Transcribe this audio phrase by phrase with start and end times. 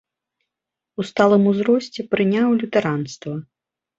[1.01, 3.37] У сталым узросце прыняў лютэранства.